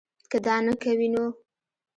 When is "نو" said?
1.13-1.25